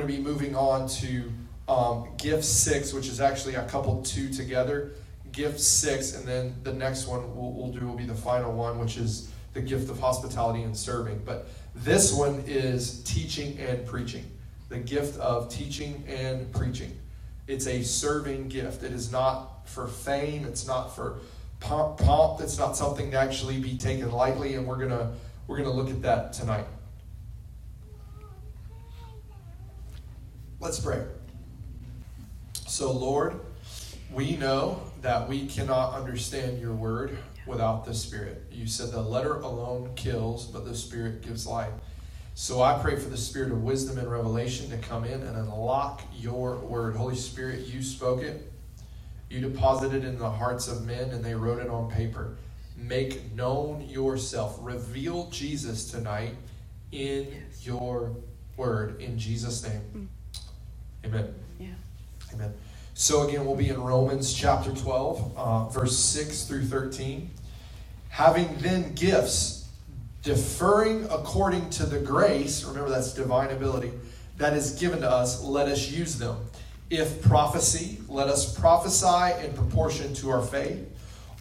[0.00, 1.30] going to be moving on to
[1.68, 4.92] um, gift six, which is actually a couple two together.
[5.32, 8.78] Gift six, and then the next one we'll, we'll do will be the final one,
[8.78, 11.20] which is the gift of hospitality and serving.
[11.24, 14.24] But this one is teaching and preaching.
[14.70, 16.96] The gift of teaching and preaching.
[17.46, 18.82] It's a serving gift.
[18.82, 20.46] It is not for fame.
[20.46, 21.18] It's not for
[21.60, 22.40] pomp.
[22.40, 25.12] It's not something to actually be taken lightly, and we're gonna
[25.46, 26.66] we're gonna look at that tonight.
[30.60, 31.02] Let's pray.
[32.66, 33.40] So, Lord,
[34.12, 38.44] we know that we cannot understand your word without the Spirit.
[38.52, 41.72] You said the letter alone kills, but the Spirit gives life.
[42.34, 46.02] So I pray for the spirit of wisdom and revelation to come in and unlock
[46.18, 46.96] your word.
[46.96, 48.50] Holy Spirit, you spoke it.
[49.28, 52.36] You deposited it in the hearts of men and they wrote it on paper.
[52.76, 54.58] Make known yourself.
[54.60, 56.34] Reveal Jesus tonight
[56.92, 57.66] in yes.
[57.66, 58.16] your
[58.56, 59.00] word.
[59.00, 59.82] In Jesus' name.
[59.94, 60.19] Mm.
[61.04, 61.34] Amen.
[61.58, 61.68] Yeah.
[62.34, 62.52] Amen.
[62.94, 67.30] So again, we'll be in Romans chapter 12, uh, verse 6 through 13.
[68.10, 69.68] Having then gifts
[70.22, 73.92] deferring according to the grace, remember that's divine ability,
[74.36, 76.36] that is given to us, let us use them.
[76.90, 80.86] If prophecy, let us prophesy in proportion to our faith,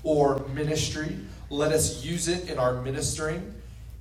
[0.03, 1.17] or ministry,
[1.49, 3.53] let us use it in our ministering.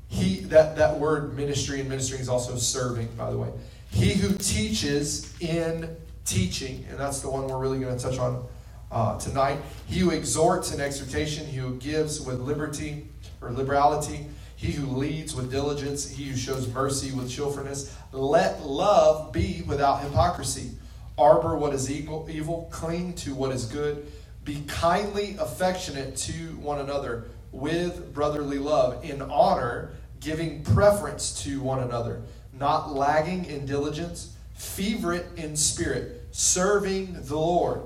[0.09, 3.48] He that, that word ministry and ministering is also serving, by the way.
[3.91, 8.47] He who teaches in teaching, and that's the one we're really going to touch on
[8.91, 9.58] uh, tonight.
[9.86, 13.06] He who exhorts in exhortation, he who gives with liberty
[13.41, 17.94] or liberality, he who leads with diligence, he who shows mercy with cheerfulness.
[18.12, 20.72] Let love be without hypocrisy.
[21.16, 24.11] Arbor what is evil, evil, cling to what is good.
[24.44, 31.81] Be kindly affectionate to one another with brotherly love, in honor, giving preference to one
[31.82, 32.22] another,
[32.58, 37.82] not lagging in diligence, fervent in spirit, serving the Lord,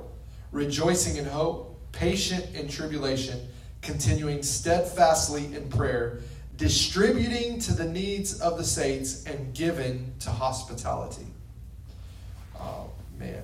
[0.50, 3.40] rejoicing in hope, patient in tribulation,
[3.80, 6.20] continuing steadfastly in prayer
[6.62, 11.26] distributing to the needs of the saints, and given to hospitality.
[12.54, 13.42] Oh, man.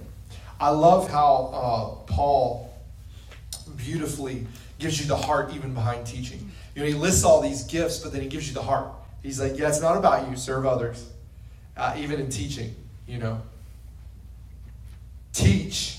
[0.61, 2.73] I love how uh, Paul
[3.77, 4.47] beautifully
[4.79, 6.51] gives you the heart even behind teaching.
[6.77, 8.93] You know, he lists all these gifts, but then he gives you the heart.
[9.21, 11.11] He's like, yeah, it's not about you, serve others.
[11.79, 12.75] Uh, even in teaching,
[13.07, 13.41] you know.
[15.33, 15.99] Teach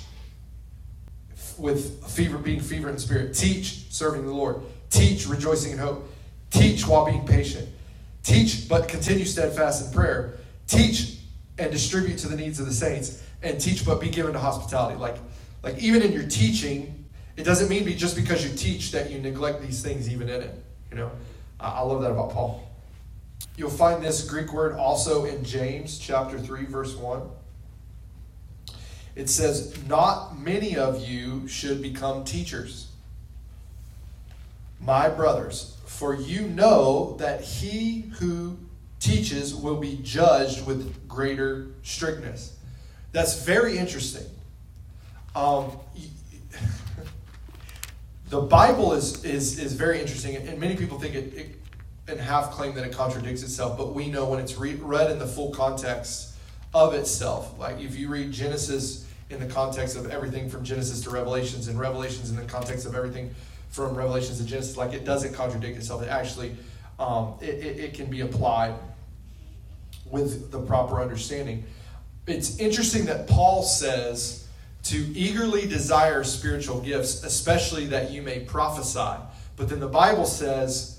[1.57, 3.33] with fever, being fever in spirit.
[3.33, 4.61] Teach, serving the Lord.
[4.89, 6.11] Teach, rejoicing in hope.
[6.49, 7.69] Teach while being patient.
[8.23, 10.37] Teach, but continue steadfast in prayer.
[10.67, 11.17] Teach
[11.57, 13.23] and distribute to the needs of the saints.
[13.41, 14.97] And teach, but be given to hospitality.
[14.97, 15.15] Like,
[15.63, 17.05] like even in your teaching,
[17.37, 20.41] it doesn't mean be just because you teach that you neglect these things even in
[20.41, 20.63] it.
[20.91, 21.11] You know,
[21.57, 22.68] I love that about Paul.
[23.55, 27.21] You'll find this Greek word also in James chapter 3, verse 1.
[29.15, 32.87] It says, Not many of you should become teachers.
[34.79, 38.57] My brothers, for you know that he who
[38.99, 42.55] teaches will be judged with greater strictness.
[43.11, 44.25] That's very interesting.
[45.35, 45.71] Um,
[48.29, 51.58] the Bible is, is, is very interesting, and many people think it, it,
[52.09, 55.19] and half claim that it contradicts itself, but we know when it's re- read in
[55.19, 56.35] the full context
[56.73, 57.57] of itself.
[57.59, 61.79] Like if you read Genesis in the context of everything from Genesis to Revelations, and
[61.79, 63.33] Revelations in the context of everything
[63.69, 64.75] from Revelations to Genesis.
[64.75, 66.01] Like it doesn't contradict itself.
[66.01, 66.55] It actually
[66.97, 68.73] um, it, it, it, can be applied
[70.05, 71.63] with the proper understanding.
[72.27, 74.47] It's interesting that Paul says
[74.83, 79.21] to eagerly desire spiritual gifts, especially that you may prophesy.
[79.55, 80.98] But then the Bible says,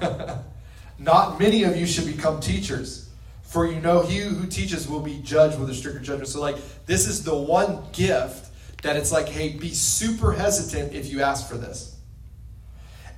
[0.98, 3.08] not many of you should become teachers.
[3.42, 6.28] For you know, he who teaches will be judged with a stricter judgment.
[6.28, 6.56] So, like,
[6.86, 8.50] this is the one gift
[8.82, 11.96] that it's like, hey, be super hesitant if you ask for this.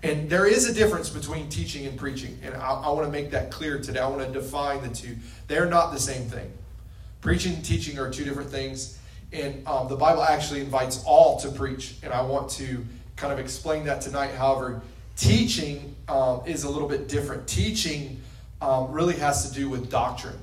[0.03, 2.39] And there is a difference between teaching and preaching.
[2.43, 3.99] And I, I want to make that clear today.
[3.99, 5.17] I want to define the two.
[5.49, 6.53] They're not the same thing.
[7.21, 8.99] Preaching and teaching are two different things.
[9.33, 11.97] And um, the Bible actually invites all to preach.
[12.03, 12.85] And I want to
[13.17, 14.31] kind of explain that tonight.
[14.31, 14.83] However,
[15.19, 17.47] teaching um, is a little bit different.
[17.47, 18.23] Teaching
[18.63, 20.39] um, really has to do with doctrine,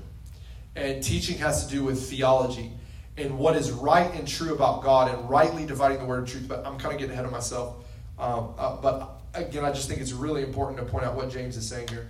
[0.75, 2.71] and teaching has to do with theology
[3.17, 6.47] and what is right and true about God and rightly dividing the word of truth.
[6.47, 7.77] But I'm kind of getting ahead of myself.
[8.19, 11.55] Um, uh, but again, I just think it's really important to point out what James
[11.55, 12.09] is saying here.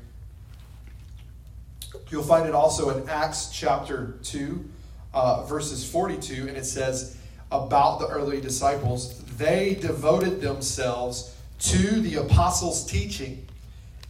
[2.09, 4.69] You'll find it also in Acts chapter 2,
[5.13, 7.17] uh, verses 42, and it says
[7.51, 11.34] about the early disciples, they devoted themselves
[11.65, 13.47] to the apostles' teaching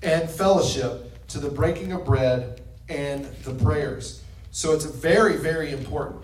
[0.03, 4.21] and fellowship, to the breaking of bread and the prayers.
[4.51, 6.21] So it's very, very important.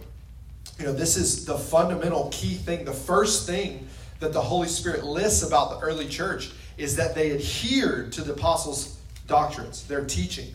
[0.78, 2.86] You know, this is the fundamental key thing.
[2.86, 3.88] The first thing
[4.20, 8.34] that the Holy Spirit lists about the early church is that they adhered to the
[8.34, 10.54] apostles' doctrines, their teaching.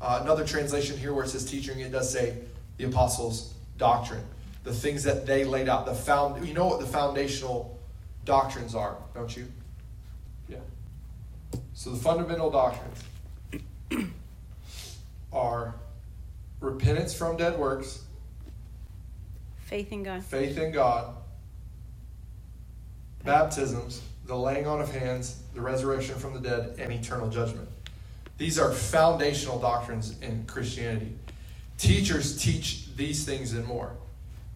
[0.00, 2.36] Uh, another translation here where it says teaching, it does say
[2.78, 4.24] the apostles' doctrine.
[4.64, 5.86] The things that they laid out.
[5.86, 7.78] The found you know what the foundational
[8.24, 9.46] doctrines are, don't you?
[11.78, 13.04] So the fundamental doctrines
[15.32, 15.76] are
[16.60, 18.02] repentance from dead works,
[19.60, 21.14] faith in God, faith in God,
[23.24, 27.68] baptisms, the laying on of hands, the resurrection from the dead, and eternal judgment.
[28.38, 31.14] These are foundational doctrines in Christianity.
[31.76, 33.92] Teachers teach these things and more.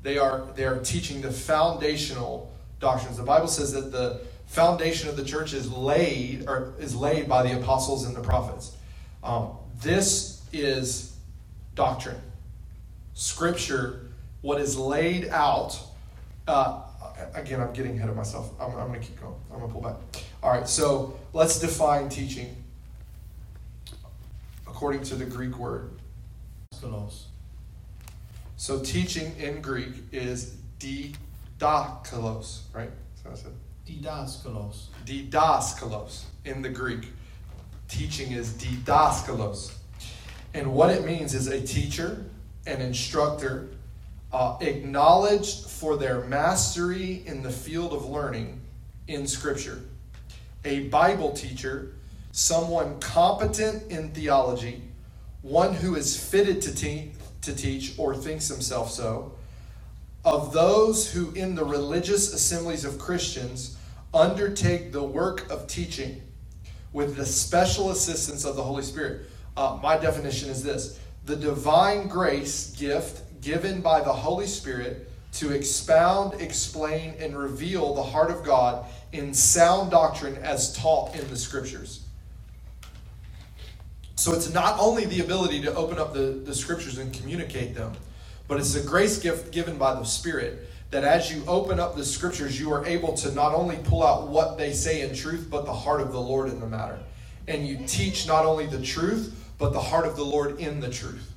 [0.02, 3.16] They are, they are teaching the foundational doctrines.
[3.16, 4.22] The Bible says that the
[4.52, 8.76] foundation of the church is laid or is laid by the apostles and the prophets.
[9.24, 11.16] Um, this is
[11.74, 12.20] doctrine.
[13.14, 14.10] Scripture,
[14.42, 15.80] what is laid out.
[16.46, 16.82] Uh,
[17.34, 18.52] again, I'm getting ahead of myself.
[18.60, 19.34] I'm, I'm going to keep going.
[19.50, 19.96] I'm going to pull back.
[20.42, 22.54] All right, so let's define teaching
[24.66, 25.92] according to the Greek word.
[28.56, 32.90] So teaching in Greek is didaskalos, right?
[33.14, 33.52] That's what I said.
[33.86, 34.86] Didaskalos.
[35.04, 37.08] Didaskalos in the Greek.
[37.88, 39.72] Teaching is didaskalos.
[40.54, 42.24] And what it means is a teacher,
[42.66, 43.68] an instructor,
[44.32, 48.60] uh, acknowledged for their mastery in the field of learning
[49.08, 49.80] in Scripture.
[50.64, 51.92] A Bible teacher,
[52.30, 54.82] someone competent in theology,
[55.42, 57.12] one who is fitted to, te-
[57.42, 59.32] to teach or thinks himself so,
[60.24, 63.76] of those who in the religious assemblies of Christians
[64.14, 66.22] undertake the work of teaching
[66.92, 69.22] with the special assistance of the Holy Spirit.
[69.56, 75.52] Uh, my definition is this the divine grace gift given by the Holy Spirit to
[75.52, 81.36] expound, explain, and reveal the heart of God in sound doctrine as taught in the
[81.36, 82.04] scriptures.
[84.16, 87.92] So it's not only the ability to open up the, the scriptures and communicate them,
[88.52, 92.04] but it's a grace gift given by the Spirit that as you open up the
[92.04, 95.64] scriptures, you are able to not only pull out what they say in truth, but
[95.64, 96.98] the heart of the Lord in the matter.
[97.48, 100.90] And you teach not only the truth, but the heart of the Lord in the
[100.90, 101.32] truth.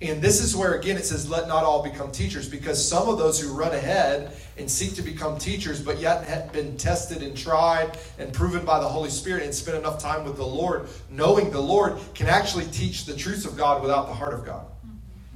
[0.00, 3.18] And this is where, again, it says, let not all become teachers, because some of
[3.18, 7.36] those who run ahead and seek to become teachers, but yet have been tested and
[7.36, 11.50] tried and proven by the Holy Spirit and spent enough time with the Lord, knowing
[11.50, 14.64] the Lord, can actually teach the truths of God without the heart of God.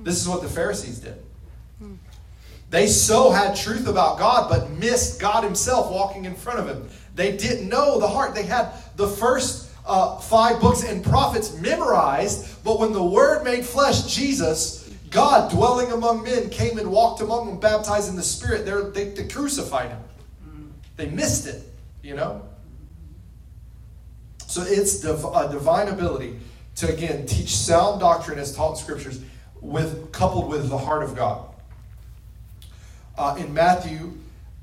[0.05, 1.17] This is what the Pharisees did.
[2.71, 6.89] They so had truth about God, but missed God Himself walking in front of Him.
[7.17, 8.35] They didn't know the heart.
[8.35, 13.67] They had the first uh, five books and prophets memorized, but when the Word made
[13.67, 18.65] flesh, Jesus, God dwelling among men, came and walked among them, baptized in the Spirit,
[18.95, 20.01] they, they crucified Him.
[20.97, 21.63] They missed it,
[22.05, 22.43] you know?
[24.47, 26.39] So it's div- a divine ability
[26.77, 29.21] to, again, teach sound doctrine as taught in Scriptures,
[29.61, 31.47] with coupled with the heart of God.
[33.17, 34.15] Uh, in Matthew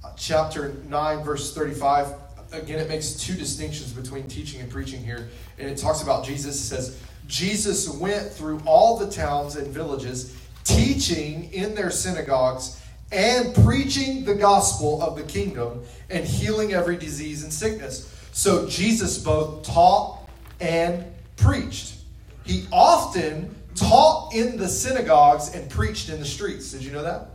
[0.03, 2.13] uh, chapter 9, verse 35,
[2.51, 5.29] again, it makes two distinctions between teaching and preaching here.
[5.59, 6.55] And it talks about Jesus.
[6.55, 12.81] It says, Jesus went through all the towns and villages, teaching in their synagogues
[13.11, 18.13] and preaching the gospel of the kingdom and healing every disease and sickness.
[18.31, 20.29] So Jesus both taught
[20.59, 21.05] and
[21.37, 21.95] preached.
[22.43, 26.71] He often taught in the synagogues and preached in the streets.
[26.71, 27.29] Did you know that?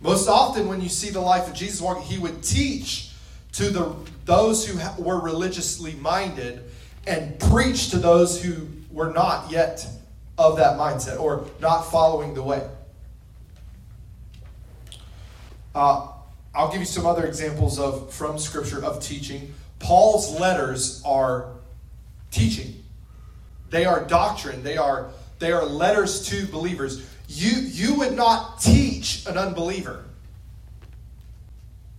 [0.00, 3.12] Most often, when you see the life of Jesus walking, he would teach
[3.52, 6.62] to the, those who were religiously minded
[7.06, 9.86] and preach to those who were not yet
[10.38, 12.66] of that mindset or not following the way.
[15.74, 16.08] Uh,
[16.54, 19.54] I'll give you some other examples of from Scripture of teaching.
[19.78, 21.52] Paul's letters are
[22.30, 22.79] teaching.
[23.70, 24.62] They are doctrine.
[24.62, 27.08] They are they are letters to believers.
[27.28, 30.04] You you would not teach an unbeliever.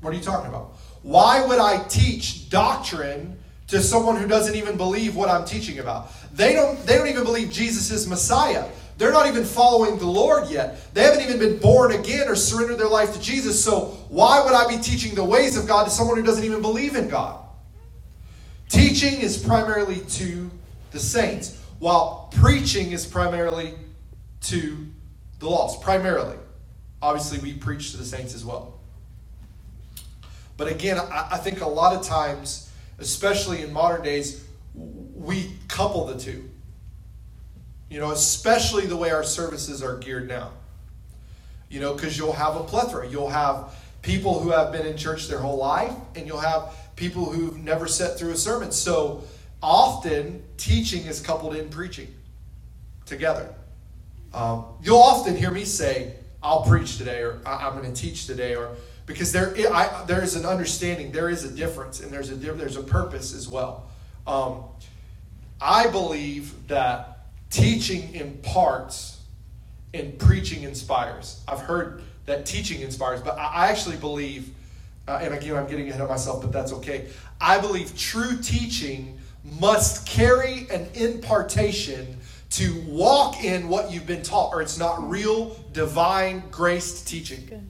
[0.02, 0.74] What are you talking about?
[1.04, 3.38] Why would I teach doctrine
[3.68, 6.12] to someone who doesn't even believe what I'm teaching about?
[6.34, 8.68] They don't, they don't even believe Jesus is Messiah.
[8.98, 10.94] They're not even following the Lord yet.
[10.94, 13.64] They haven't even been born again or surrendered their life to Jesus.
[13.64, 16.62] So why would I be teaching the ways of God to someone who doesn't even
[16.62, 17.44] believe in God?
[18.70, 20.50] Teaching is primarily to
[20.92, 23.74] the saints, while preaching is primarily
[24.40, 24.88] to
[25.40, 25.82] the lost.
[25.82, 26.38] Primarily.
[27.02, 28.80] Obviously, we preach to the saints as well.
[30.58, 34.46] But again, I, I think a lot of times, especially in modern days,
[34.76, 36.48] we couple the two.
[37.90, 40.52] You know, especially the way our services are geared now.
[41.68, 43.10] You know, because you'll have a plethora.
[43.10, 43.74] You'll have
[44.04, 47.88] people who have been in church their whole life, and you'll have people who've never
[47.88, 48.72] sat through a sermon.
[48.72, 49.24] So
[49.62, 52.14] often, teaching is coupled in preaching
[53.06, 53.54] together.
[54.34, 58.56] Um, you'll often hear me say, I'll preach today, or I'm going to teach today,
[58.56, 58.76] or
[59.06, 62.78] because there, I, there is an understanding, there is a difference, and there's a there's
[62.78, 63.90] a purpose as well.
[64.26, 64.64] Um,
[65.60, 69.20] I believe that teaching imparts
[69.94, 71.44] and preaching inspires.
[71.48, 74.50] I've heard that teaching inspires, but I actually believe,
[75.08, 77.10] uh, and again, I'm getting ahead of myself, but that's okay.
[77.40, 82.18] I believe true teaching must carry an impartation
[82.52, 87.46] to walk in what you've been taught, or it's not real divine graced teaching.
[87.46, 87.70] Good.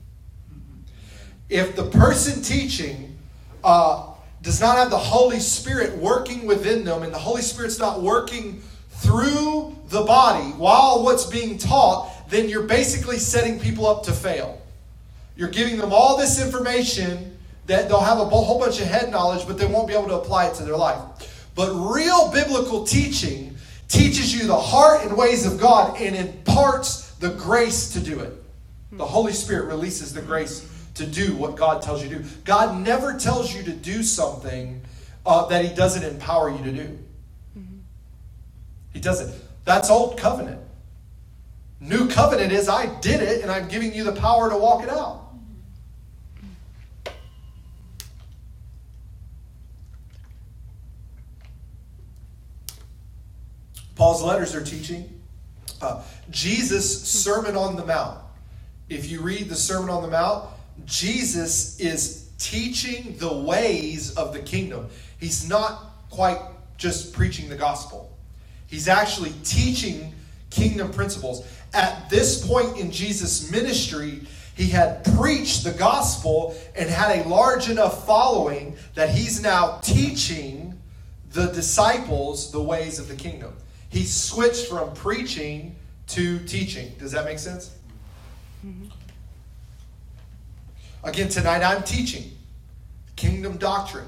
[1.48, 3.16] If the person teaching
[3.62, 4.06] uh,
[4.42, 8.62] does not have the Holy Spirit working within them, and the Holy Spirit's not working
[8.90, 14.60] through the body while what's being taught, then you're basically setting people up to fail.
[15.36, 17.36] You're giving them all this information
[17.66, 20.16] that they'll have a whole bunch of head knowledge, but they won't be able to
[20.16, 20.98] apply it to their life.
[21.54, 23.56] But real biblical teaching
[23.88, 28.32] teaches you the heart and ways of God and imparts the grace to do it.
[28.92, 32.24] The Holy Spirit releases the grace to do what God tells you to do.
[32.44, 34.82] God never tells you to do something
[35.24, 36.98] uh, that He doesn't empower you to do.
[38.92, 39.34] He doesn't.
[39.64, 40.60] That's old covenant.
[41.80, 44.90] New covenant is I did it and I'm giving you the power to walk it
[44.90, 45.21] out.
[54.12, 55.08] Paul's letters are teaching.
[55.80, 58.18] Uh, Jesus' Sermon on the Mount.
[58.90, 60.50] If you read the Sermon on the Mount,
[60.84, 64.86] Jesus is teaching the ways of the kingdom.
[65.18, 66.38] He's not quite
[66.76, 68.14] just preaching the gospel,
[68.66, 70.12] he's actually teaching
[70.50, 71.46] kingdom principles.
[71.72, 77.70] At this point in Jesus' ministry, he had preached the gospel and had a large
[77.70, 80.78] enough following that he's now teaching
[81.30, 83.54] the disciples the ways of the kingdom.
[83.92, 85.76] He switched from preaching
[86.08, 86.94] to teaching.
[86.98, 87.76] Does that make sense?
[88.66, 88.86] Mm-hmm.
[91.04, 92.32] Again, tonight I'm teaching
[93.16, 94.06] kingdom doctrine.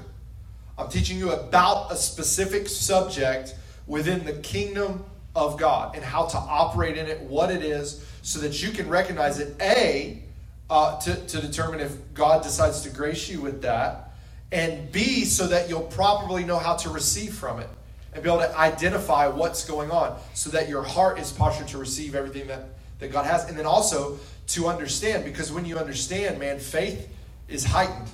[0.75, 3.53] I'm teaching you about a specific subject
[3.85, 8.39] within the kingdom of God and how to operate in it, what it is, so
[8.39, 9.55] that you can recognize it.
[9.61, 10.23] A,
[10.67, 14.13] uh, to, to determine if God decides to grace you with that,
[14.51, 17.69] and B, so that you'll properly know how to receive from it
[18.15, 21.77] and be able to identify what's going on so that your heart is postured to
[21.77, 22.69] receive everything that,
[22.99, 23.47] that God has.
[23.49, 24.17] And then also
[24.47, 27.09] to understand, because when you understand, man, faith
[27.49, 28.09] is heightened.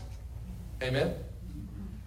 [0.81, 1.13] Amen.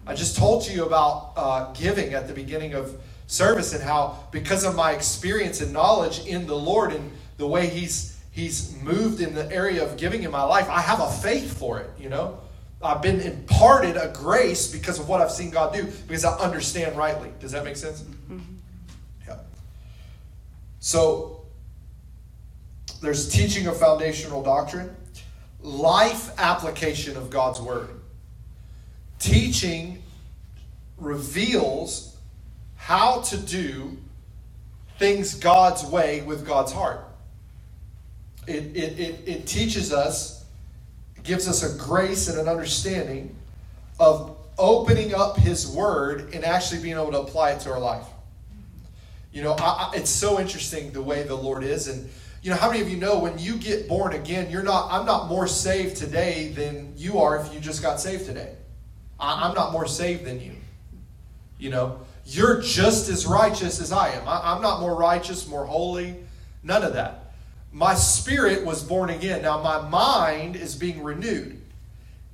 [0.05, 4.65] I just told you about uh, giving at the beginning of service and how, because
[4.65, 9.33] of my experience and knowledge in the Lord and the way He's He's moved in
[9.33, 11.89] the area of giving in my life, I have a faith for it.
[11.97, 12.39] You know,
[12.81, 16.97] I've been imparted a grace because of what I've seen God do because I understand
[16.97, 17.31] rightly.
[17.39, 18.01] Does that make sense?
[18.01, 18.39] Mm-hmm.
[19.27, 19.37] Yeah.
[20.79, 21.41] So
[23.01, 24.95] there's teaching of foundational doctrine,
[25.61, 27.89] life application of God's word.
[29.19, 30.01] Teaching
[30.97, 32.17] reveals
[32.75, 33.97] how to do
[34.99, 37.01] things God's way with God's heart.
[38.47, 40.34] It, it, it, it teaches us,
[41.25, 43.35] gives us a grace and an understanding
[43.99, 48.05] of opening up His Word and actually being able to apply it to our life.
[49.33, 51.89] You know, I, I, it's so interesting the way the Lord is.
[51.89, 52.09] And
[52.41, 55.05] you know, how many of you know when you get born again, you're not, I'm
[55.05, 58.53] not more saved today than you are if you just got saved today.
[59.19, 60.53] I, am not more saved than you.
[61.57, 64.27] You know, you're just as righteous as I am.
[64.27, 66.15] I, I'm not more righteous, more holy,
[66.63, 67.24] none of that.
[67.75, 69.41] My spirit was born again.
[69.41, 71.61] Now, my mind is being renewed.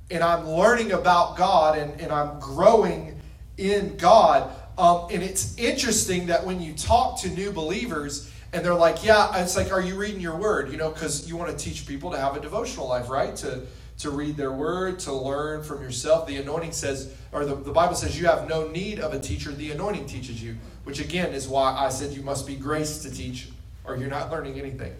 [0.08, 3.20] And I'm learning about God and, and I'm growing
[3.58, 4.48] in God.
[4.78, 9.36] Um, and it's interesting that when you talk to new believers, and they're like, yeah,
[9.42, 10.70] it's like, are you reading your word?
[10.70, 13.34] You know, because you want to teach people to have a devotional life, right?
[13.36, 13.62] To
[13.98, 16.26] to read their word, to learn from yourself.
[16.26, 19.50] The anointing says, or the, the Bible says, you have no need of a teacher.
[19.52, 23.10] The anointing teaches you, which again is why I said you must be graced to
[23.10, 23.48] teach,
[23.84, 24.94] or you're not learning anything.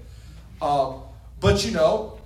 [0.62, 1.02] Um,
[1.40, 2.18] but you know,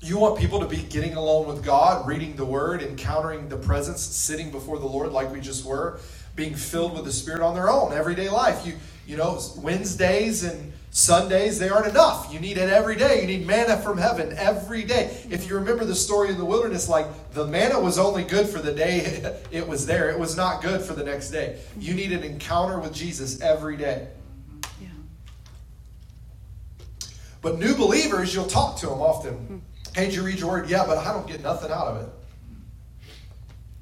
[0.00, 4.02] you want people to be getting along with God, reading the word, encountering the presence,
[4.02, 5.98] sitting before the Lord like we just were,
[6.36, 8.66] being filled with the Spirit on their own, everyday life.
[8.66, 8.74] You
[9.08, 12.30] you know, Wednesdays and Sundays, they aren't enough.
[12.30, 13.22] You need it every day.
[13.22, 15.24] You need manna from heaven every day.
[15.30, 18.58] If you remember the story in the wilderness, like the manna was only good for
[18.58, 21.58] the day it was there, it was not good for the next day.
[21.78, 24.08] You need an encounter with Jesus every day.
[24.78, 24.88] Yeah.
[27.40, 29.62] But new believers, you'll talk to them often.
[29.94, 30.68] Hey, did you read your word?
[30.68, 32.08] Yeah, but I don't get nothing out of it.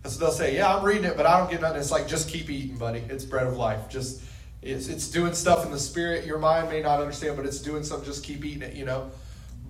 [0.05, 1.79] And so they'll say, Yeah, I'm reading it, but I don't get nothing.
[1.79, 3.03] It's like, just keep eating, buddy.
[3.09, 3.89] It's bread of life.
[3.89, 4.23] Just
[4.63, 6.27] it's, it's doing stuff in the spirit.
[6.27, 8.07] Your mind may not understand, but it's doing something.
[8.07, 9.11] Just keep eating it, you know.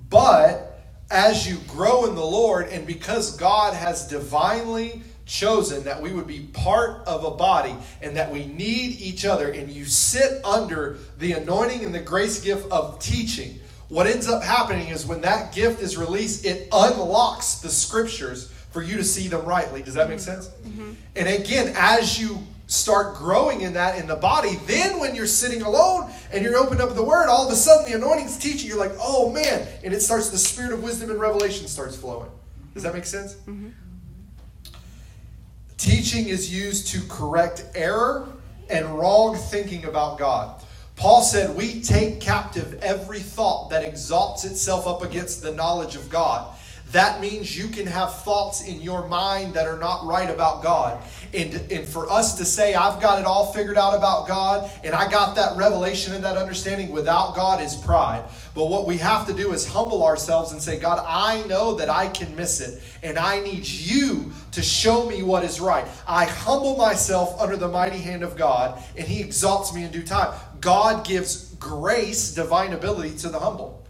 [0.09, 0.79] But
[1.11, 6.27] as you grow in the Lord, and because God has divinely chosen that we would
[6.27, 10.99] be part of a body and that we need each other, and you sit under
[11.19, 15.55] the anointing and the grace gift of teaching, what ends up happening is when that
[15.55, 19.83] gift is released, it unlocks the scriptures for you to see them rightly.
[19.83, 20.49] Does that make sense?
[20.49, 20.93] Mm-hmm.
[21.15, 25.63] And again, as you start growing in that in the body, then when you're sitting
[25.63, 28.69] alone and you're opened up the word, all of a sudden the anointing's teaching.
[28.69, 30.31] You're like, oh man, and it starts.
[30.31, 32.31] The spirit of wisdom and revelation starts flowing.
[32.75, 33.35] Does that make sense?
[33.35, 33.69] Mm-hmm.
[35.77, 38.29] Teaching is used to correct error
[38.69, 40.63] and wrong thinking about God.
[40.97, 46.11] Paul said, We take captive every thought that exalts itself up against the knowledge of
[46.11, 46.55] God.
[46.93, 51.03] That means you can have thoughts in your mind that are not right about God.
[51.35, 54.95] And, and for us to say, I've got it all figured out about God, and
[54.95, 58.25] I got that revelation and that understanding without God is pride.
[58.55, 61.91] But what we have to do is humble ourselves and say, God, I know that
[61.91, 65.87] I can miss it, and I need you to show me what is right.
[66.07, 70.05] I humble myself under the mighty hand of God, and He exalts me in due
[70.05, 70.39] time.
[70.67, 73.85] God gives grace, divine ability to the humble.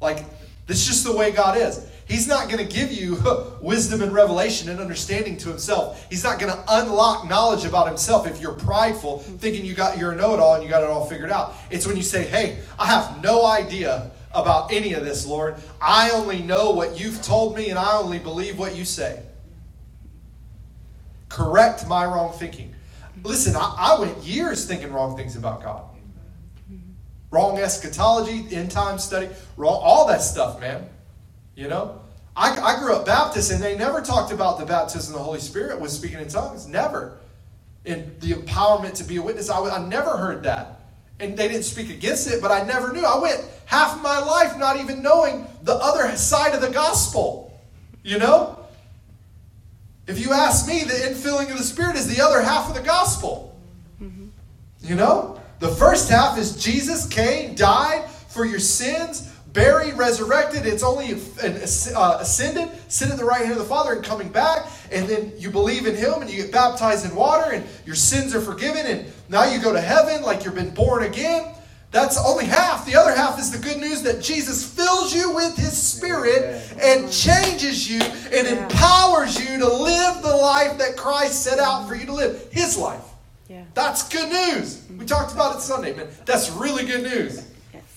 [0.00, 0.24] Like,
[0.66, 1.86] this is just the way God is.
[2.06, 3.18] He's not going to give you
[3.60, 6.06] wisdom and revelation and understanding to himself.
[6.08, 10.14] He's not going to unlock knowledge about himself if you're prideful, thinking you got your
[10.14, 11.54] know-it-all and you got it all figured out.
[11.68, 15.56] It's when you say, "Hey, I have no idea about any of this, Lord.
[15.82, 19.20] I only know what you've told me and I only believe what you say."
[21.28, 22.72] Correct my wrong thinking.
[23.26, 25.84] Listen, I, I went years thinking wrong things about God
[27.30, 30.88] wrong eschatology, end time study, wrong, all that stuff, man.
[31.54, 32.00] You know?
[32.34, 35.40] I, I grew up Baptist and they never talked about the baptism of the Holy
[35.40, 36.66] Spirit with speaking in tongues.
[36.66, 37.18] Never.
[37.84, 39.48] And the empowerment to be a witness.
[39.48, 40.80] I, I never heard that.
[41.18, 43.04] And they didn't speak against it, but I never knew.
[43.04, 47.58] I went half my life not even knowing the other side of the gospel.
[48.02, 48.58] You know?
[50.06, 52.82] If you ask me, the infilling of the Spirit is the other half of the
[52.82, 53.56] gospel.
[54.00, 54.28] Mm-hmm.
[54.80, 55.40] You know?
[55.58, 60.66] The first half is Jesus came, died for your sins, buried, resurrected.
[60.66, 64.66] It's only uh, ascended, sitting at the right hand of the Father, and coming back.
[64.92, 68.34] And then you believe in Him and you get baptized in water, and your sins
[68.34, 68.84] are forgiven.
[68.86, 71.54] And now you go to heaven like you've been born again.
[71.96, 72.84] That's only half.
[72.84, 77.10] The other half is the good news that Jesus fills you with His Spirit and
[77.10, 82.04] changes you and empowers you to live the life that Christ set out for you
[82.04, 83.00] to live His life.
[83.48, 83.64] Yeah.
[83.72, 84.84] That's good news.
[84.90, 86.08] We talked about it Sunday, man.
[86.26, 87.50] That's really good news.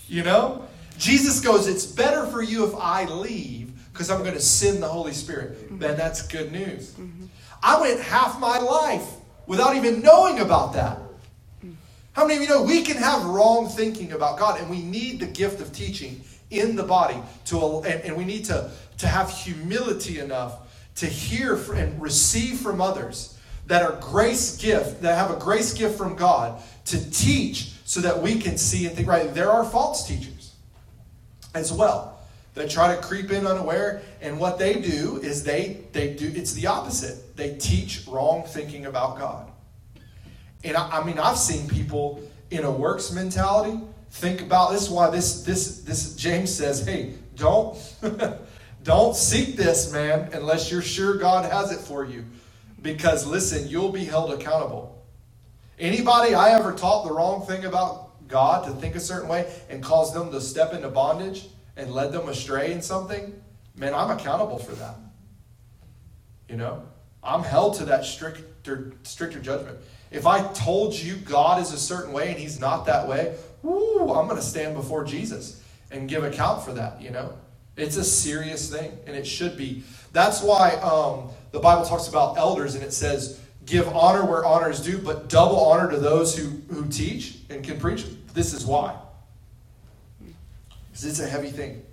[0.08, 0.66] You know?
[0.98, 4.88] Jesus goes, It's better for you if I leave because I'm going to send the
[4.88, 5.58] Holy Spirit.
[5.58, 5.80] Mm-hmm.
[5.80, 6.92] Then that's good news.
[6.92, 7.26] Mm-hmm.
[7.62, 9.08] I went half my life
[9.46, 11.00] without even knowing about that.
[12.20, 15.22] How many of you know we can have wrong thinking about God and we need
[15.22, 19.30] the gift of teaching in the body to and, and we need to, to have
[19.30, 25.40] humility enough to hear and receive from others that are grace gift, that have a
[25.40, 29.34] grace gift from God to teach so that we can see and think right.
[29.34, 30.56] There are false teachers
[31.56, 32.20] as well
[32.54, 36.52] that try to creep in unaware, and what they do is they they do it's
[36.52, 37.38] the opposite.
[37.38, 39.49] They teach wrong thinking about God.
[40.64, 43.80] And I, I mean, I've seen people in a works mentality
[44.12, 44.84] think about this.
[44.84, 47.78] Is why this this this James says, hey, don't
[48.84, 52.26] don't seek this, man, unless you're sure God has it for you.
[52.82, 55.06] Because listen, you'll be held accountable.
[55.78, 59.82] Anybody I ever taught the wrong thing about God to think a certain way and
[59.82, 63.42] caused them to step into bondage and led them astray in something,
[63.76, 64.96] man, I'm accountable for that.
[66.50, 66.84] You know?
[67.24, 69.78] I'm held to that stricter stricter judgment.
[70.12, 74.14] If I told you God is a certain way and he's not that way, whoo,
[74.14, 77.34] I'm going to stand before Jesus and give account for that, you know?
[77.78, 79.84] It's a serious thing, and it should be.
[80.12, 84.70] That's why um, the Bible talks about elders and it says, give honor where honor
[84.70, 88.06] is due, but double honor to those who, who teach and can preach.
[88.34, 88.96] This is why.
[90.20, 91.84] Because it's a heavy thing.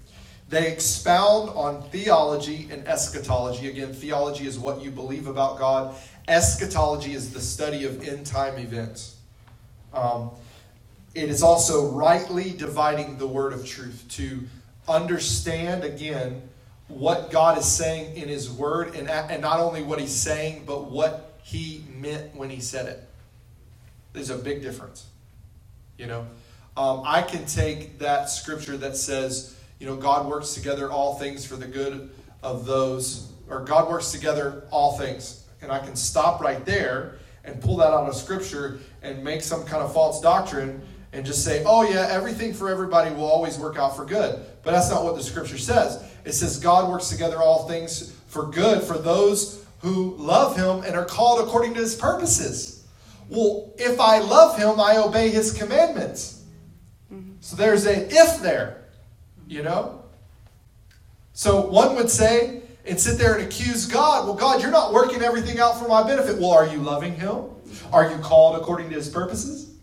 [0.49, 3.69] They expound on theology and eschatology.
[3.69, 5.97] Again, theology is what you believe about God,
[6.29, 9.17] eschatology is the study of end time events.
[9.93, 10.31] Um,
[11.15, 14.41] it is also rightly dividing the word of truth to
[14.89, 16.43] understand, again,
[16.89, 20.91] what God is saying in His Word, and, and not only what He's saying, but
[20.91, 23.03] what He meant when He said it.
[24.13, 25.07] There's a big difference.
[25.99, 26.27] You know,
[26.77, 31.45] Um, I can take that scripture that says, you know, God works together all things
[31.45, 32.11] for the good
[32.43, 35.43] of those, or God works together all things.
[35.63, 39.65] And I can stop right there and pull that out of scripture and make some
[39.65, 43.79] kind of false doctrine and just say, oh, yeah, everything for everybody will always work
[43.79, 44.45] out for good.
[44.63, 46.03] But that's not what the scripture says.
[46.25, 50.97] It says God works together all things for good for those who love him and
[50.97, 52.85] are called according to his purposes.
[53.29, 56.43] Well, if I love him, I obey his commandments.
[57.41, 58.83] So there's a if there,
[59.47, 60.03] you know?
[61.33, 64.27] So one would say and sit there and accuse God.
[64.27, 66.39] Well, God, you're not working everything out for my benefit.
[66.39, 67.45] Well, are you loving him?
[67.93, 69.75] Are you called according to his purposes?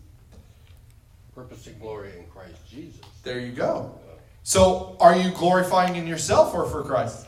[1.34, 3.00] Purpose and glory in Christ Jesus.
[3.22, 3.98] There you go.
[4.42, 7.26] So, are you glorifying in yourself or for Christ?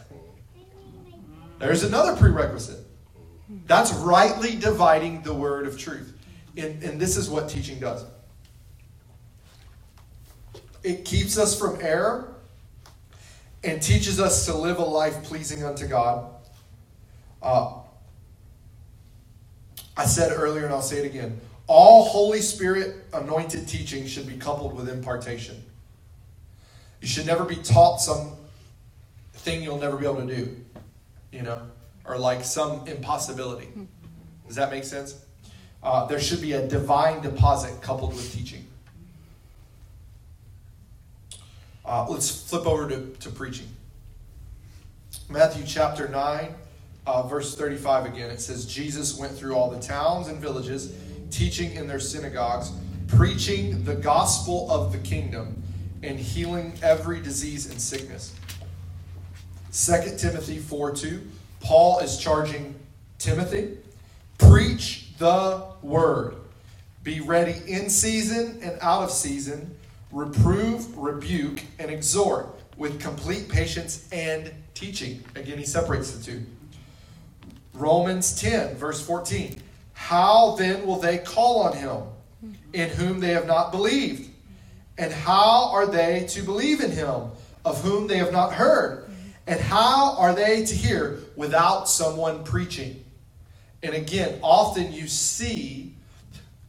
[1.58, 2.84] There's another prerequisite.
[3.66, 6.12] That's rightly dividing the word of truth.
[6.56, 8.04] And, and this is what teaching does
[10.86, 12.35] it keeps us from error
[13.64, 16.30] and teaches us to live a life pleasing unto God.
[17.42, 17.78] Uh,
[19.96, 24.36] I said earlier, and I'll say it again all Holy Spirit anointed teaching should be
[24.36, 25.62] coupled with impartation.
[27.00, 28.32] You should never be taught some
[29.34, 30.56] thing you'll never be able to do,
[31.32, 31.60] you know,
[32.04, 33.68] or like some impossibility.
[34.46, 35.24] Does that make sense?
[35.82, 38.65] Uh, there should be a divine deposit coupled with teaching.
[41.86, 43.68] Uh, let's flip over to, to preaching.
[45.30, 46.54] Matthew chapter 9,
[47.06, 48.30] uh, verse 35 again.
[48.30, 50.92] It says, Jesus went through all the towns and villages,
[51.30, 52.72] teaching in their synagogues,
[53.06, 55.62] preaching the gospel of the kingdom,
[56.02, 58.34] and healing every disease and sickness.
[59.72, 61.20] 2 Timothy 4 2,
[61.60, 62.74] Paul is charging
[63.18, 63.78] Timothy,
[64.38, 66.34] preach the word.
[67.04, 69.75] Be ready in season and out of season
[70.16, 72.48] reprove, rebuke, and exhort
[72.78, 75.22] with complete patience and teaching.
[75.34, 76.46] Again, he separates the two.
[77.74, 79.56] Romans 10, verse 14.
[79.92, 84.30] How then will they call on him in whom they have not believed?
[84.96, 87.30] And how are they to believe in him
[87.66, 89.10] of whom they have not heard?
[89.46, 93.04] And how are they to hear without someone preaching?
[93.82, 95.95] And again, often you see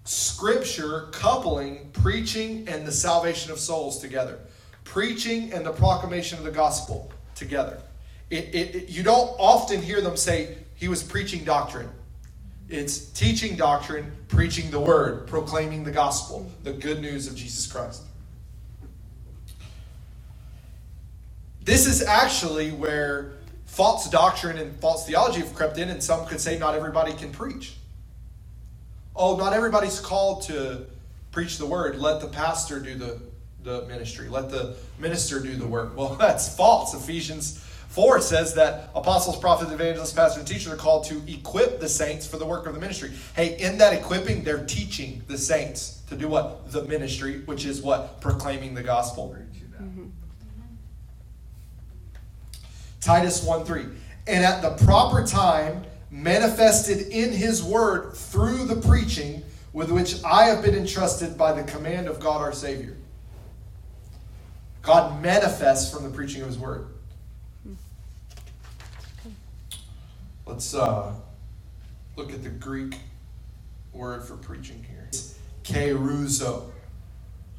[0.08, 4.39] Scripture coupling preaching and the salvation of souls together,
[4.86, 7.82] preaching and the proclamation of the gospel together.
[8.30, 11.89] It, it, it, you don't often hear them say he was preaching doctrine.
[12.70, 18.04] It's teaching doctrine, preaching the word, proclaiming the gospel, the good news of Jesus Christ.
[21.62, 23.34] This is actually where
[23.65, 27.30] false doctrine and false theology have crept in, and some could say not everybody can
[27.30, 27.76] preach
[29.17, 30.86] oh, not everybody's called to
[31.32, 31.99] preach the word.
[31.99, 33.19] Let the pastor do the,
[33.63, 34.30] the ministry.
[34.30, 35.95] Let the minister do the work.
[35.97, 36.93] Well, that's false.
[36.93, 41.89] Ephesians 4 says that apostles, prophets, evangelists, pastors, and teachers are called to equip the
[41.89, 43.12] saints for the work of the ministry.
[43.36, 46.71] Hey, in that equipping, they're teaching the saints to do what?
[46.71, 48.21] The ministry, which is what?
[48.21, 49.36] Proclaiming the gospel.
[49.82, 50.06] Mm-hmm.
[53.01, 53.86] Titus 1 3.
[54.27, 59.43] And at the proper time, manifested in his word through the preaching
[59.74, 62.96] with which I have been entrusted by the command of God our Savior.
[64.82, 66.88] God manifests from the preaching of his word.
[70.46, 71.13] Let's uh,
[72.15, 72.96] look at the Greek
[73.91, 75.04] word for preaching here.
[75.10, 76.72] It's kerusso.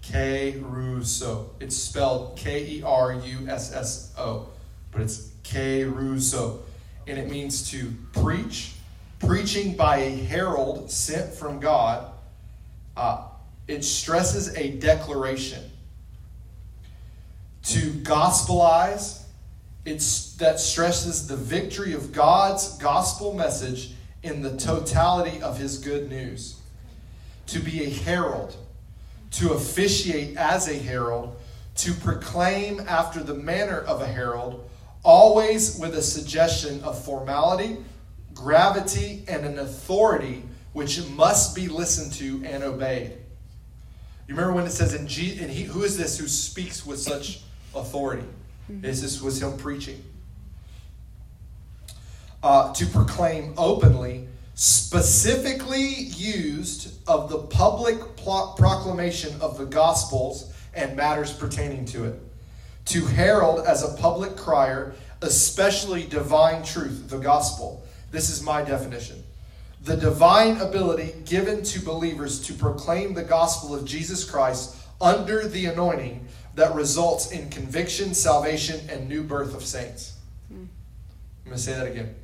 [0.02, 1.50] Kerusso.
[1.60, 4.48] It's spelled K E R U S S O,
[4.90, 6.60] but it's kerusso
[7.08, 8.74] and it means to preach.
[9.18, 12.12] Preaching by a herald sent from God.
[12.96, 13.24] Uh,
[13.66, 15.62] it stresses a declaration.
[17.64, 19.22] To gospelize,
[19.84, 23.92] it's, that stresses the victory of God's gospel message
[24.22, 26.60] in the totality of his good news.
[27.48, 28.56] To be a herald,
[29.32, 31.36] to officiate as a herald,
[31.76, 34.67] to proclaim after the manner of a herald,
[35.02, 37.78] always with a suggestion of formality,
[38.34, 43.12] gravity, and an authority which must be listened to and obeyed.
[44.26, 47.00] You remember when it says in G, and he, who is this who speaks with
[47.00, 47.40] such
[47.74, 48.26] authority?
[48.70, 48.84] Mm-hmm.
[48.84, 50.02] Is this was him preaching?
[52.42, 61.32] Uh, to proclaim openly, specifically used of the public proclamation of the Gospels and matters
[61.32, 62.20] pertaining to it
[62.88, 67.86] to herald as a public crier, especially divine truth, the gospel.
[68.10, 69.22] This is my definition.
[69.82, 75.66] The divine ability given to believers to proclaim the gospel of Jesus Christ under the
[75.66, 80.14] anointing that results in conviction, salvation, and new birth of saints.
[80.50, 80.68] I'm
[81.44, 82.14] going to say that again.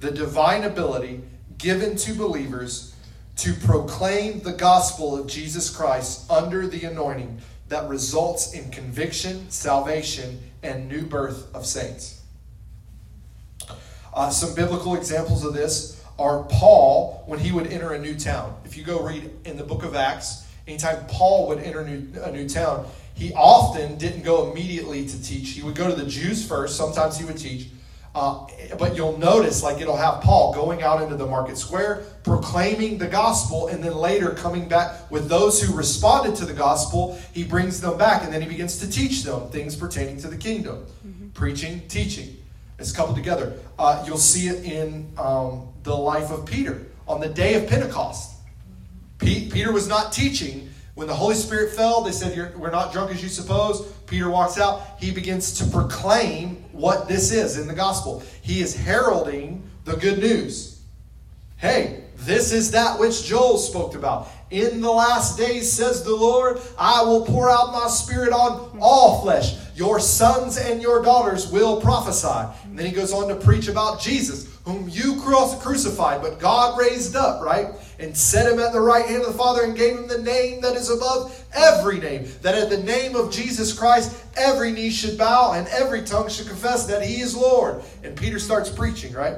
[0.00, 1.22] The divine ability
[1.56, 2.94] given to believers
[3.36, 10.40] to proclaim the gospel of Jesus Christ under the anointing that results in conviction, salvation,
[10.62, 12.22] and new birth of saints.
[14.12, 18.56] Uh, some biblical examples of this are Paul when he would enter a new town.
[18.64, 22.30] If you go read in the book of Acts, anytime Paul would enter new, a
[22.30, 25.50] new town, he often didn't go immediately to teach.
[25.50, 26.76] He would go to the Jews first.
[26.76, 27.68] Sometimes he would teach.
[28.14, 28.46] Uh,
[28.78, 33.08] but you'll notice, like it'll have Paul going out into the market square, proclaiming the
[33.08, 37.18] gospel, and then later coming back with those who responded to the gospel.
[37.32, 40.36] He brings them back, and then he begins to teach them things pertaining to the
[40.36, 41.28] kingdom, mm-hmm.
[41.30, 42.36] preaching, teaching.
[42.78, 43.54] It's coupled together.
[43.78, 48.32] Uh, you'll see it in um, the life of Peter on the day of Pentecost.
[49.18, 50.70] P- Peter was not teaching.
[50.94, 53.92] When the Holy Spirit fell, they said, We're not drunk as you suppose.
[54.06, 54.82] Peter walks out.
[54.98, 58.22] He begins to proclaim what this is in the gospel.
[58.42, 60.82] He is heralding the good news.
[61.56, 64.28] Hey, this is that which Joel spoke about.
[64.50, 69.22] In the last days, says the Lord, I will pour out my spirit on all
[69.22, 69.56] flesh.
[69.74, 72.52] Your sons and your daughters will prophesy.
[72.64, 77.16] And then he goes on to preach about Jesus, whom you crucified, but God raised
[77.16, 77.68] up, right?
[77.98, 80.60] And set him at the right hand of the Father and gave him the name
[80.60, 82.28] that is above every name.
[82.42, 86.46] That at the name of Jesus Christ, every knee should bow and every tongue should
[86.46, 87.82] confess that he is Lord.
[88.04, 89.36] And Peter starts preaching, right?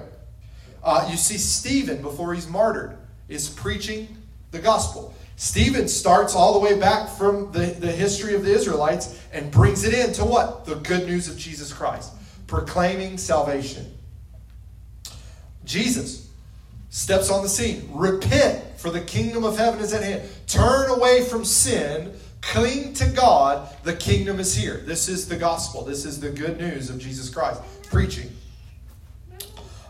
[0.85, 2.97] Uh, you see Stephen, before he's martyred,
[3.29, 4.17] is preaching
[4.51, 5.15] the gospel.
[5.37, 9.85] Stephen starts all the way back from the, the history of the Israelites and brings
[9.85, 10.65] it into what?
[10.65, 12.13] The good news of Jesus Christ,
[12.47, 13.93] proclaiming salvation.
[15.67, 16.31] Jesus
[16.89, 17.91] steps on the scene.
[17.93, 20.23] Repent, for the kingdom of heaven is at hand.
[20.47, 24.79] Turn away from sin, cling to God, the kingdom is here.
[24.87, 25.85] This is the gospel.
[25.85, 27.61] This is the good news of Jesus Christ.
[27.91, 28.31] Preaching.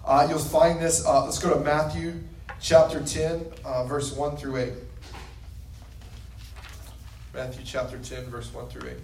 [0.05, 1.07] Uh, you'll find this.
[1.07, 2.15] Uh, let's go to Matthew
[2.61, 4.73] chapter 10, uh, verse 1 through 8.
[7.37, 8.97] Matthew chapter 10, verse 1 through 8.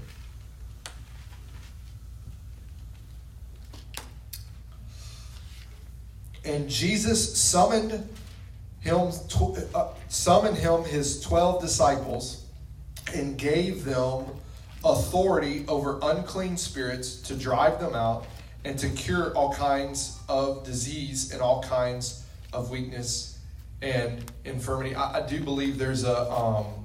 [6.46, 8.08] And Jesus summoned
[8.80, 9.10] him,
[9.74, 12.46] uh, summoned him his twelve disciples
[13.14, 14.24] and gave them
[14.82, 18.24] authority over unclean spirits to drive them out
[18.64, 23.38] and to cure all kinds of disease and all kinds of weakness
[23.82, 24.94] and infirmity.
[24.94, 26.81] I, I do believe there's a um,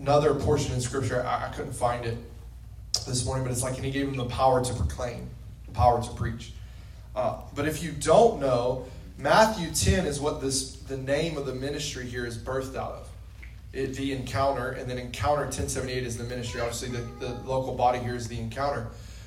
[0.00, 1.24] another portion in Scripture.
[1.24, 2.16] I, I couldn't find it
[3.06, 5.28] this morning, but it's like, and he gave him the power to proclaim,
[5.66, 6.52] the power to preach.
[7.14, 8.86] Uh, but if you don't know,
[9.18, 13.08] Matthew 10 is what this the name of the ministry here is birthed out of.
[13.72, 16.60] It, the encounter, and then encounter 1078 is the ministry.
[16.60, 18.86] Obviously, the, the local body here is the encounter.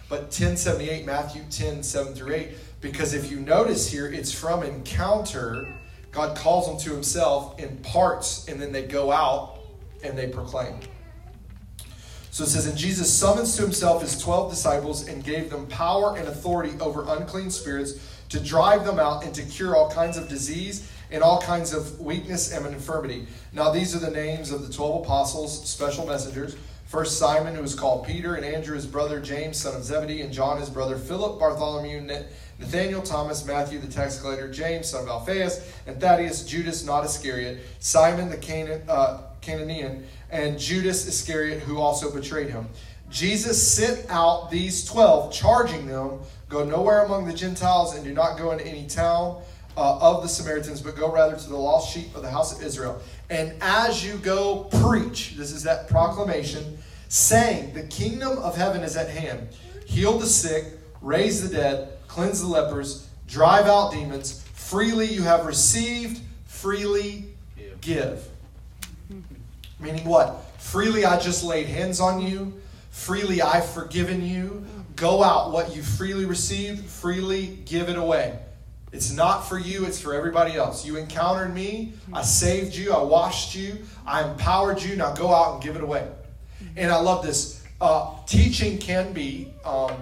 [0.10, 2.49] But 1078, Matthew 10, 7 through 8,
[2.81, 5.67] because if you notice here, it's from encounter.
[6.12, 9.61] God calls them to himself in parts, and then they go out
[10.04, 10.76] and they proclaim.
[12.32, 16.16] So it says, And Jesus summons to himself his 12 disciples and gave them power
[16.18, 20.30] and authority over unclean spirits to drive them out and to cure all kinds of
[20.30, 23.28] disease and all kinds of weakness and infirmity.
[23.52, 26.56] Now, these are the names of the 12 apostles, special messengers.
[26.86, 30.32] First, Simon, who is called Peter, and Andrew, his brother, James, son of Zebedee, and
[30.32, 32.08] John, his brother, Philip, Bartholomew,
[32.62, 37.60] Nathaniel, Thomas, Matthew, the tax collector, James, son of Alphaeus, and Thaddeus, Judas, not Iscariot,
[37.80, 38.82] Simon, the Canaan.
[38.88, 39.24] Uh,
[40.30, 42.67] and Judas Iscariot, who also betrayed him.
[43.10, 48.38] Jesus sent out these twelve, charging them, Go nowhere among the Gentiles, and do not
[48.38, 49.41] go into any town
[49.78, 52.62] uh, of the Samaritans, but go rather to the lost sheep of the house of
[52.63, 53.02] Israel.
[53.30, 55.36] And as you go, preach.
[55.38, 59.47] This is that proclamation, saying, The kingdom of heaven is at hand.
[59.86, 60.65] Heal the sick,
[61.02, 64.43] raise the dead, cleanse the lepers, drive out demons.
[64.54, 67.24] Freely you have received, freely
[67.80, 68.28] give.
[69.80, 70.43] Meaning what?
[70.60, 72.54] Freely I just laid hands on you.
[72.89, 74.65] Freely I've forgiven you.
[74.97, 75.54] Go out.
[75.54, 78.38] What you freely received, freely give it away.
[78.91, 80.86] It's not for you, it's for everybody else.
[80.86, 81.93] You encountered me.
[82.12, 82.91] I saved you.
[82.91, 83.78] I washed you.
[84.06, 84.97] I empowered you.
[84.97, 86.10] Now go out and give it away.
[86.76, 87.63] And I love this.
[87.80, 89.93] Uh, teaching can be um,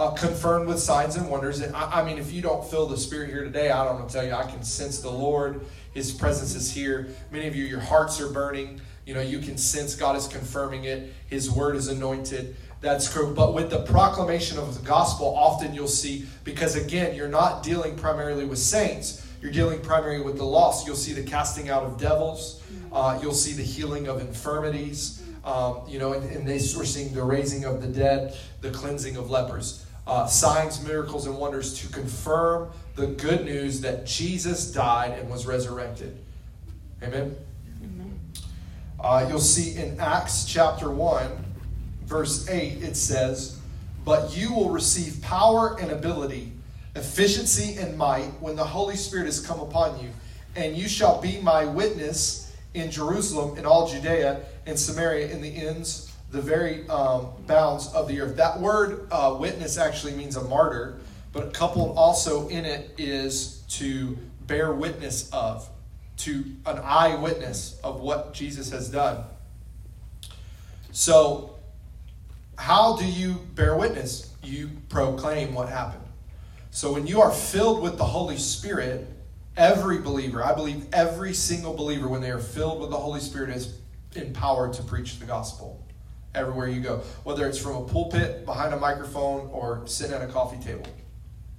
[0.00, 1.60] uh, confirmed with signs and wonders.
[1.60, 4.08] And I, I, mean, if you don't feel the Spirit here today, I don't want
[4.08, 4.32] to tell you.
[4.32, 5.60] I can sense the Lord.
[5.92, 7.08] His presence is here.
[7.30, 8.80] Many of you, your hearts are burning.
[9.04, 11.12] You know, you can sense God is confirming it.
[11.26, 12.56] His word is anointed.
[12.80, 13.34] That's true.
[13.34, 17.94] But with the proclamation of the gospel, often you'll see, because again, you're not dealing
[17.94, 21.98] primarily with saints, you're dealing primarily with the lost, you'll see the casting out of
[21.98, 26.86] devils, uh, you'll see the healing of infirmities, um, you know, and, and they, we're
[26.86, 29.84] seeing the raising of the dead, the cleansing of lepers.
[30.10, 35.46] Uh, signs, miracles, and wonders to confirm the good news that Jesus died and was
[35.46, 36.18] resurrected.
[37.00, 37.36] Amen.
[38.98, 41.30] Uh, you'll see in Acts chapter 1,
[42.06, 43.60] verse 8, it says,
[44.04, 46.50] But you will receive power and ability,
[46.96, 50.08] efficiency and might when the Holy Spirit has come upon you,
[50.56, 55.54] and you shall be my witness in Jerusalem, in all Judea, and Samaria, in the
[55.54, 58.36] ends, the very um, bounds of the earth.
[58.36, 60.98] That word uh, witness actually means a martyr,
[61.32, 64.16] but coupled also in it is to
[64.46, 65.68] bear witness of
[66.18, 69.24] to an eyewitness of what Jesus has done.
[70.92, 71.56] So,
[72.58, 74.34] how do you bear witness?
[74.42, 76.04] You proclaim what happened.
[76.70, 79.08] So, when you are filled with the Holy Spirit,
[79.56, 83.50] every believer, I believe every single believer, when they are filled with the Holy Spirit,
[83.50, 83.78] is
[84.14, 85.82] empowered to preach the gospel
[86.34, 90.26] everywhere you go, whether it's from a pulpit, behind a microphone, or sitting at a
[90.26, 90.86] coffee table.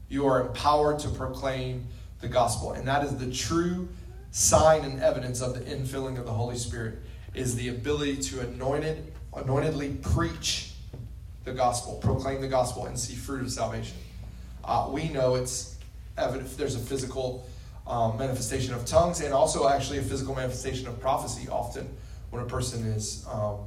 [0.10, 1.88] You are empowered to proclaim
[2.22, 2.74] the gospel.
[2.74, 3.90] And that is the true
[4.32, 7.00] sign and evidence of the infilling of the Holy Spirit
[7.34, 10.74] is the ability to anointed, anointedly preach
[11.44, 13.98] the gospel, proclaim the gospel, and see fruit of salvation.
[14.64, 15.76] Uh, we know it's
[16.18, 16.56] evident.
[16.58, 17.48] There's a physical
[17.88, 21.48] um, manifestation of tongues, and also actually a physical manifestation of prophecy.
[21.50, 21.90] Often,
[22.30, 23.58] when a person is um,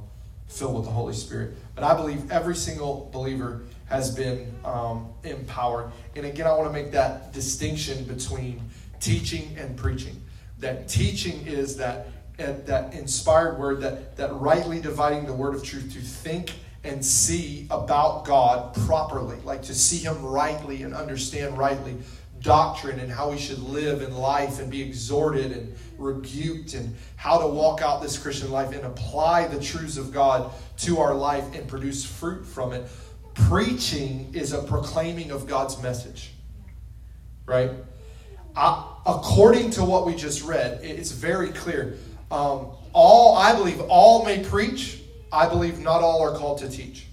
[0.47, 5.91] filled with the Holy Spirit, but I believe every single believer has been um, empowered.
[6.15, 8.61] And again, I want to make that distinction between
[8.99, 10.21] teaching and preaching.
[10.59, 15.93] That teaching is that that inspired word that that rightly dividing the word of truth
[15.93, 16.51] to think
[16.83, 21.97] and see about God properly, like to see Him rightly and understand rightly
[22.45, 27.39] doctrine and how we should live in life and be exhorted and rebuked and how
[27.39, 31.55] to walk out this Christian life and apply the truths of God to our life
[31.55, 32.87] and produce fruit from it.
[33.33, 36.31] Preaching is a proclaiming of God's message,
[37.45, 37.71] right?
[38.55, 41.97] I, according to what we just read, it's very clear.
[42.31, 45.01] Um, all I believe, all may preach.
[45.31, 47.07] I believe not all are called to teach,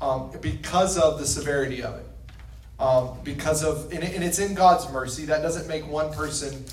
[0.00, 2.07] um, because of the severity of it.
[2.78, 5.24] Um, because of and, and, it's in God's mercy.
[5.24, 6.64] That doesn't make one person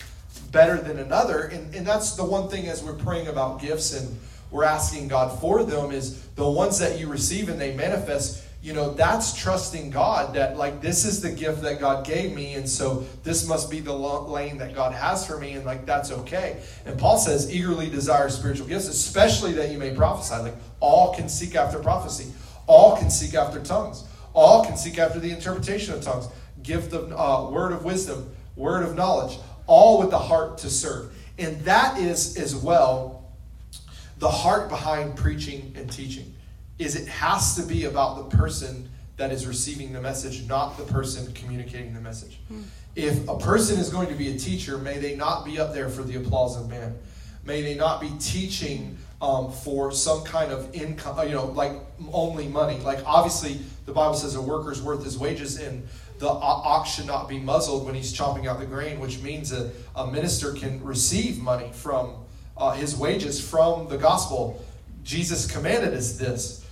[0.51, 4.15] better than another, and, and that's the one thing as we're praying about gifts and
[4.51, 8.73] we're asking God for them is the ones that you receive and they manifest you
[8.73, 12.67] know, that's trusting God that, like, this is the gift that God gave me, and
[12.67, 16.63] so this must be the lane that God has for me, and, like, that's okay.
[16.83, 20.41] And Paul says, eagerly desire spiritual gifts, especially that you may prophesy.
[20.41, 22.33] Like, all can seek after prophecy,
[22.65, 24.03] all can seek after tongues,
[24.35, 26.27] all can seek after the interpretation of tongues,
[26.61, 31.11] gift of uh, word of wisdom, word of knowledge, all with the heart to serve.
[31.39, 33.23] And that is, as well,
[34.19, 36.33] the heart behind preaching and teaching
[36.77, 40.83] is it has to be about the person that is receiving the message, not the
[40.83, 42.39] person communicating the message.
[42.49, 42.61] Hmm.
[42.95, 45.89] If a person is going to be a teacher, may they not be up there
[45.89, 46.97] for the applause of man.
[47.45, 51.73] May they not be teaching um, for some kind of income, you know, like
[52.11, 52.77] only money.
[52.79, 55.87] Like obviously, the Bible says a worker's worth his wages, and
[56.19, 59.71] the ox should not be muzzled when he's chomping out the grain, which means a,
[59.95, 62.15] a minister can receive money from
[62.57, 64.63] uh, his wages from the gospel.
[65.03, 66.65] Jesus commanded us this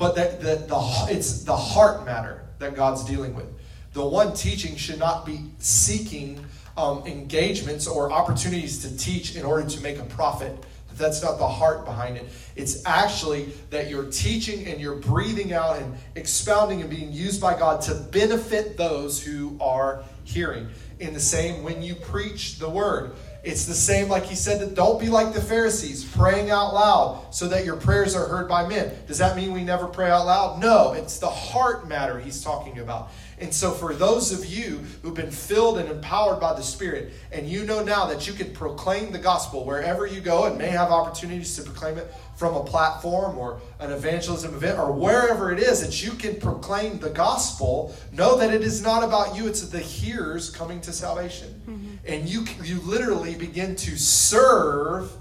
[0.00, 3.44] but that the, the, it's the heart matter that God's dealing with.
[3.92, 6.42] The one teaching should not be seeking
[6.78, 10.56] um, engagements or opportunities to teach in order to make a profit.
[11.00, 12.28] That's not the heart behind it.
[12.54, 17.58] It's actually that you're teaching and you're breathing out and expounding and being used by
[17.58, 20.68] God to benefit those who are hearing.
[21.00, 24.74] In the same, when you preach the word, it's the same, like he said, that
[24.74, 28.68] don't be like the Pharisees, praying out loud so that your prayers are heard by
[28.68, 28.92] men.
[29.06, 30.60] Does that mean we never pray out loud?
[30.60, 33.10] No, it's the heart matter he's talking about.
[33.40, 37.48] And so, for those of you who've been filled and empowered by the Spirit, and
[37.48, 40.90] you know now that you can proclaim the gospel wherever you go and may have
[40.90, 45.80] opportunities to proclaim it from a platform or an evangelism event or wherever it is
[45.80, 49.78] that you can proclaim the gospel, know that it is not about you, it's the
[49.78, 51.62] hearers coming to salvation.
[51.66, 51.94] Mm-hmm.
[52.06, 55.12] And you, you literally begin to serve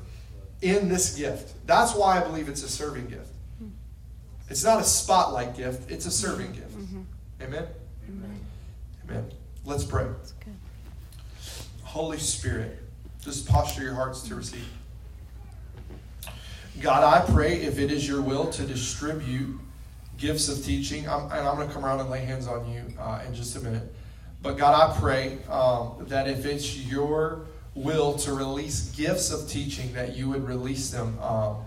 [0.61, 1.53] in this gift.
[1.65, 3.31] That's why I believe it's a serving gift.
[3.63, 3.69] Mm-hmm.
[4.49, 6.77] It's not a spotlight gift, it's a serving gift.
[6.77, 7.01] Mm-hmm.
[7.43, 7.65] Amen?
[9.09, 9.31] Amen.
[9.65, 10.05] Let's pray.
[11.83, 12.79] Holy Spirit,
[13.21, 14.67] just posture your hearts to receive.
[16.81, 19.59] God, I pray if it is your will to distribute
[20.17, 22.83] gifts of teaching, I'm, and I'm going to come around and lay hands on you
[22.99, 23.93] uh, in just a minute.
[24.41, 27.41] But God, I pray um, that if it's your
[27.73, 31.57] will to release gifts of teaching, that you would release them um,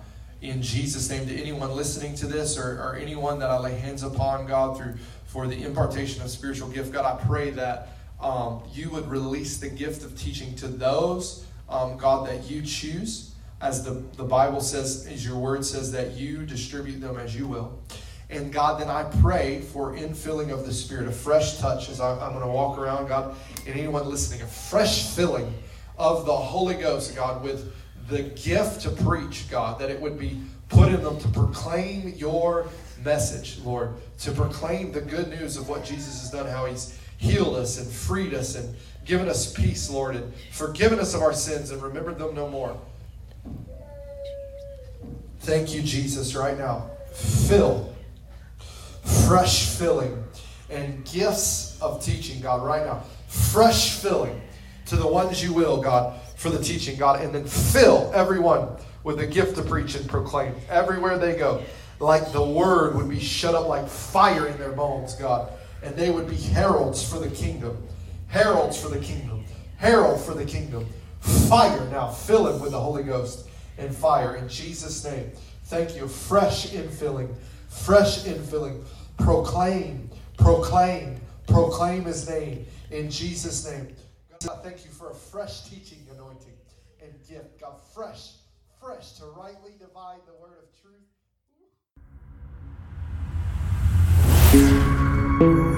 [0.41, 4.03] in Jesus' name to anyone listening to this or, or anyone that I lay hands
[4.03, 4.95] upon, God, through
[5.33, 6.93] for the impartation of spiritual gift.
[6.93, 7.89] God, I pray that
[8.21, 13.35] um, you would release the gift of teaching to those, um, God, that you choose.
[13.63, 17.49] As the, the Bible says, as your word says, that you distribute them as you
[17.49, 17.79] will.
[18.29, 22.13] And God, then I pray for infilling of the Spirit, a fresh touch as I,
[22.13, 23.35] am going to walk around, God,
[23.67, 25.51] and anyone listening, a fresh filling
[25.97, 27.73] of the Holy Ghost, God, with
[28.11, 32.69] the gift to preach, God, that it would be put in them to proclaim your
[33.05, 37.57] message, Lord, to proclaim the good news of what Jesus has done, how he's healed
[37.57, 38.75] us and freed us and
[39.05, 42.77] given us peace, Lord, and forgiven us of our sins and remembered them no more.
[45.41, 46.91] Thank you, Jesus, right now.
[47.13, 47.93] Fill,
[49.27, 50.23] fresh filling,
[50.71, 53.03] and gifts of teaching, God, right now.
[53.27, 54.41] Fresh filling
[54.87, 58.69] to the ones you will, God, for the teaching, God, and then fill everyone
[59.05, 61.63] with the gift to preach and proclaim everywhere they go.
[62.01, 66.11] Like the word would be shut up like fire in their bones, God, and they
[66.11, 67.87] would be heralds for the kingdom.
[68.29, 69.45] Heralds for the kingdom.
[69.77, 70.87] Herald for the kingdom.
[71.21, 72.09] Fire now.
[72.09, 75.31] Fill him with the Holy Ghost and fire in Jesus' name.
[75.65, 76.09] Thank you.
[76.09, 77.35] Fresh infilling.
[77.69, 78.85] Fresh infilling.
[79.19, 80.11] Proclaim.
[80.39, 81.21] Proclaim.
[81.47, 83.89] Proclaim his name in Jesus' name.
[84.47, 86.53] God, thank you for a fresh teaching anointing
[87.03, 87.61] and gift.
[87.61, 88.33] God, fresh,
[88.81, 90.62] fresh to rightly divide the word
[95.43, 95.72] of truth.